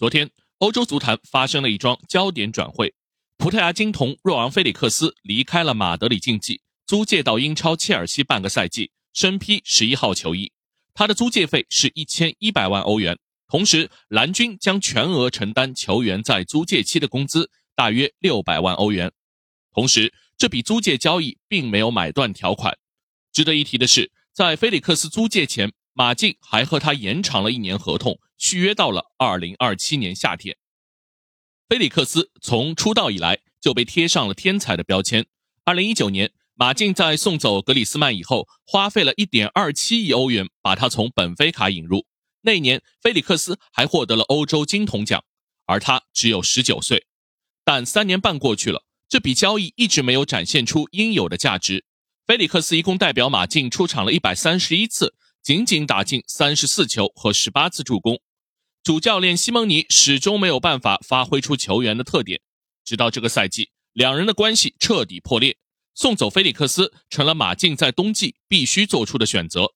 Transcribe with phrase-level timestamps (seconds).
[0.00, 0.30] 昨天，
[0.60, 2.94] 欧洲足坛发生了一桩焦点转会，
[3.36, 10.50] 葡萄牙金童若昂·菲里克斯离开了马德里竞技，租借到英超切尔西半个赛季，身披十一号球衣。
[10.94, 19.12] 他的租借费是一千一百万欧元，同时蓝军将全额承担球员在租借期的工资，大约六百万欧元。
[19.74, 22.74] 同时，这笔租借交易并没有买断条款。
[23.34, 25.70] 值得一提的是，在菲利克斯租借前，
[26.00, 30.56] 马竞还和他延长了一年合同，续约到了二零二七年夏天。
[31.68, 35.26] 菲利克斯从出道以来就被贴上了天才的标签。
[35.62, 42.06] 二零一九年，马竞在送走格里斯曼以后，花费了一点二七亿欧元把他从本菲卡引入。
[42.40, 45.22] 那年，菲利克斯还获得了欧洲金童奖，
[45.66, 47.04] 而他只有十九岁。
[47.62, 48.86] 但三年半过去了。
[49.06, 51.84] 这笔交易一直没有展现出应有的价值。
[52.26, 58.20] 菲利克斯一共代表马竞出场了一百三十一次，仅仅打进三十四球和十八次助攻。
[58.82, 62.40] 主教练西蒙尼始终没有办法发挥出球员的特点。
[62.84, 65.56] 直到这个赛季，两人的关系彻底破裂，
[65.94, 69.72] 送走菲利克斯成了马竞在冬季必须做出的选择。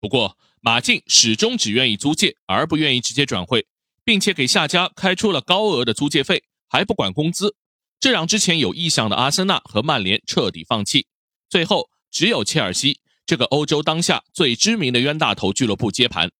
[0.00, 3.66] 不过，马竞始终只愿意租借，而不愿意直接转会，
[4.04, 7.56] 并且给下家开出了高额的租借费，还不管工资。
[7.98, 11.06] 这让之前有意向的阿森纳和曼联彻底放弃，
[11.48, 16.30] 最后只有切尔西这个欧洲当下最知名的冤大头俱乐部接盘。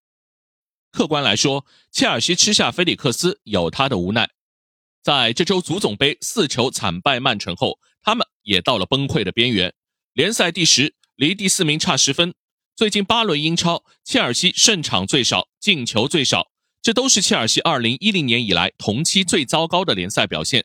[0.92, 4.31] 客观来说，切尔西吃下菲利克斯有他的无奈。
[5.03, 9.75] 在这周足总杯四球惨败曼城后，他们也到了崩溃的边缘，
[10.14, 12.33] 联赛第十，离第四名差十分。
[12.75, 16.51] 最近八轮英超，切尔西胜场最少，进球最少，
[16.83, 20.64] 这都是切尔西二零一零年以来同期最糟糕的联赛表现。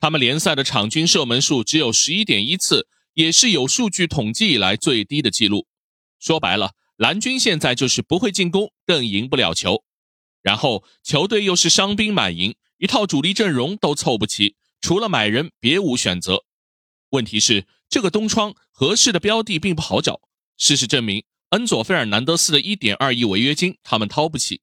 [0.00, 5.66] 他们联赛的场均射门数只有十一点一次，也是有数据统计以来最低的记录。
[6.18, 9.82] 说白了，蓝军现在就是不会进攻，更赢不了球。
[10.42, 16.44] 然后球队又是伤兵满营，一套主力阵容都凑不齐，除了买人别无选择。
[17.10, 20.20] 问题是这个东窗合适的标的并不好找。
[20.56, 24.60] 事实证明，恩佐·费尔南德斯的一点二亿违约金他们掏不起，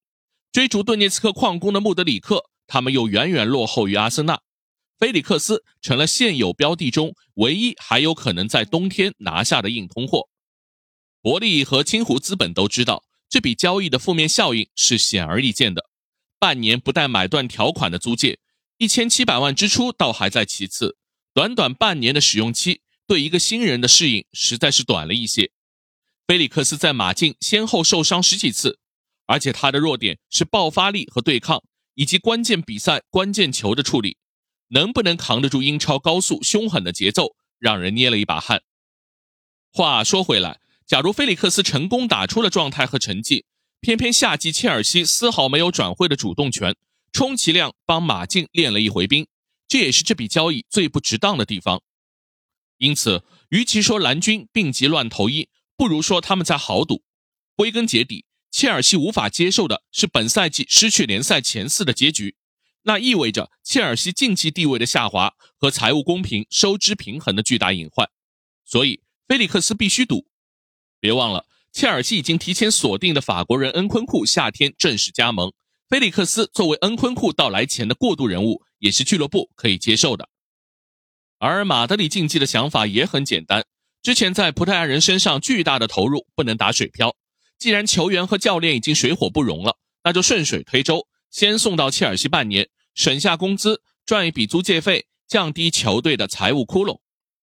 [0.52, 4.42] 追逐顿涅茨克矿工的穆德里克，他们又远远落后于阿森纳。
[5.02, 10.30] 菲利克斯成了现有标的中唯一还有可能在冬天拿下的硬通货。
[11.24, 15.90] 伯利和青湖资本都知道这笔交易的负面效应是显而易见的。
[16.38, 18.38] 半年不带买断条款的租借，
[18.78, 20.98] 一千七百万支出倒还在其次，
[21.34, 25.52] 短短半年的使用期对一个新人的适应实在是短了一些。
[26.28, 28.78] 菲利克斯在马竞先后受伤十几次，
[29.26, 31.64] 而且他的弱点是爆发力和对抗，
[31.96, 34.18] 以及关键比赛关键球的处理。
[34.72, 38.64] 能不能扛得住英超高速凶狠的节奏，让人捏了一把汗。
[39.72, 43.46] 话说回来，假如菲利克斯成功打出了状态和成绩，
[43.80, 46.76] 偏偏夏季切尔西丝毫没有转会的主动权，
[47.14, 49.28] 充其量帮马竞练了一回兵，
[49.68, 51.82] 这也是这笔交易最不值当的地方。
[52.78, 57.04] 因此，与其说蓝军病急乱投医，不如说他们在豪赌。
[57.56, 62.36] 归根结底，切尔西无法接受的是本赛季失去联赛前四的结局。
[62.84, 68.10] 那意味着切尔西竞技地位的下滑和财务公平、收支平衡的巨大隐患，
[68.66, 70.26] 所以菲利克斯必须赌。
[71.00, 75.54] 别忘了，切尔西已经提前锁定的法国人恩昆库夏天正式加盟，
[75.88, 80.30] 菲利克斯作为恩昆库到来前的过渡人物，也是俱乐部可以接受的。
[81.38, 83.66] 而马德里竞技的想法也很简单，
[84.02, 87.16] 之前在葡萄牙人身上巨大的投入不能打水漂，
[87.58, 91.08] 既然球员和教练已经水火不容了，那就顺水推舟。
[91.32, 97.00] 先送到切尔西半年，省下工资，赚一笔租借费，降低球队的财务窟窿。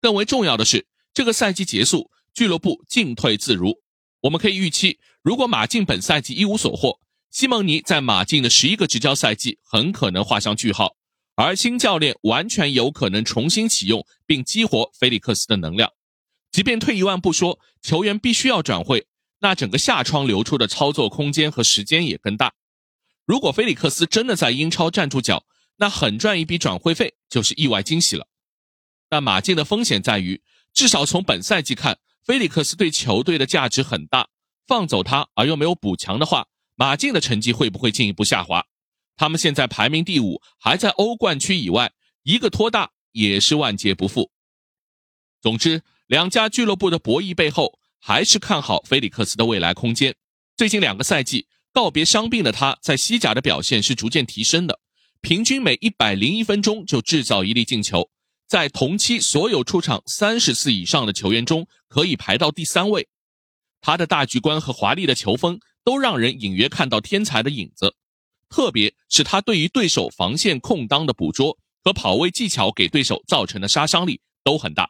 [0.02, 3.82] 更为重要的是，这个赛季结束，俱乐部进退自如。
[4.22, 7.00] 我们可以预期，如果马竞本赛季一无所获，
[7.30, 10.96] 西蒙尼在马竞的十一个执教赛季很可能画上句号，
[11.36, 15.92] 而新教练完全有可能重新启用并激活菲利克斯的能量。
[16.52, 19.06] 即便退一万步说，球员必须要转会，
[19.40, 22.54] 那整个下窗流出的操作空间和时间也更大。
[23.28, 25.46] 如果菲利克斯真的在英超站住脚，
[25.76, 28.26] 那狠赚一笔转会费就是意外惊喜了。
[29.10, 30.42] 但马竞的风险在于，
[30.74, 34.30] 至少从本赛季看，菲利克斯对球队的价值很大。
[34.66, 38.66] 放走他而又没有补强的话，马竞的成绩会不会进一步下滑？
[39.18, 41.92] 他们现在排名第五，还在欧冠区以外，
[42.24, 44.32] 一个拖大也是万劫不复。
[45.42, 50.16] 总之，两家俱乐部的博弈背后，还是看好菲利克斯的未来空间。
[50.56, 51.48] 最近两个赛季。
[51.78, 54.80] 告别伤病的他，在西甲的表现是逐渐提升的，
[55.22, 58.10] 平均每一百零一分钟就制造一粒进球，
[58.48, 63.08] 在同期所有出场三十次以上的球员中，可以排到第三位。
[63.80, 67.94] 他的大局观和华丽的球风都让人隐约看到天才的影子。
[68.50, 74.90] 特别是他对于对手防线空当的捕捉和跑位技巧给对手造成的杀伤力都很大。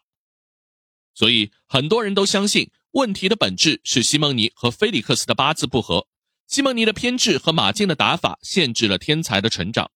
[1.14, 6.08] 所以很多人都相信问题的本质是西蒙尼和菲利克斯的八字不合，
[6.48, 9.92] 西蒙尼的偏执和马竞的打法限制了天才的成长。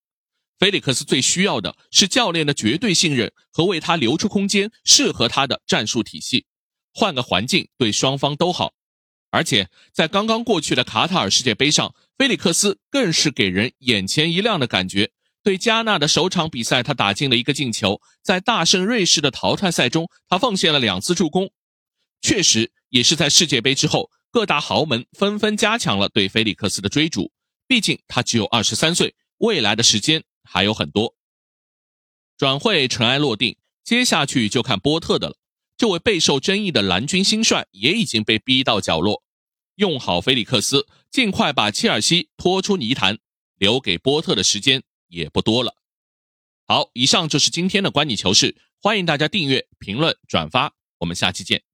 [0.60, 6.46] 菲利克斯最需要的是教练的绝对信任和为他留出空间、适合他的战术体系。
[6.94, 8.74] 换个环境对双方都好。
[9.32, 15.12] 而且在刚刚过去的卡塔尔世界杯上，菲利克斯更是给人眼前一亮的感觉。
[15.42, 21.50] 对加纳的首场比赛，他打进了一个进球；在大胜瑞士的淘汰赛中，他奉献了两次助攻。
[22.22, 27.32] 确实，也是在世界杯之后，各大豪门纷纷加强了对菲利克斯的追逐。
[27.68, 30.24] 毕竟他只有二十三岁，未来的时间。
[30.44, 31.16] 还有很多
[32.36, 33.56] 转会尘埃落定，
[33.86, 35.38] 接下去就看波特的了。
[35.78, 39.24] 这位备受争议的蓝军新帅也已经被逼到角落，
[39.76, 43.20] 用好菲利克斯，尽快把切尔西拖出泥潭，
[43.56, 45.76] 留给波特的时间也不多了。
[46.68, 51.71] 好，以上就是今天的观你球事，欢迎大家订阅、评论、转发，我们下期见。